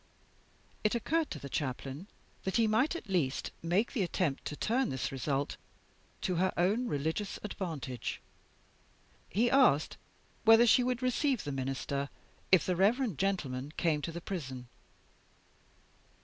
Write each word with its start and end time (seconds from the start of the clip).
It 0.83 0.95
occurred 0.95 1.29
to 1.29 1.37
the 1.37 1.47
Chaplain 1.47 2.07
that 2.43 2.55
he 2.55 2.65
might 2.65 2.95
at 2.95 3.07
least 3.07 3.51
make 3.61 3.91
the 3.93 4.01
attempt 4.01 4.45
to 4.45 4.55
turn 4.55 4.89
this 4.89 5.11
result 5.11 5.57
to 6.21 6.37
her 6.37 6.51
own 6.57 6.87
religious 6.87 7.37
advantage. 7.43 8.19
He 9.29 9.51
asked 9.51 9.97
whether 10.43 10.65
she 10.65 10.81
would 10.83 11.03
receive 11.03 11.43
the 11.43 11.51
Minister, 11.51 12.09
if 12.51 12.65
the 12.65 12.75
reverend 12.75 13.19
gentleman 13.19 13.73
came 13.77 14.01
to 14.01 14.11
the 14.11 14.21
prison. 14.21 14.69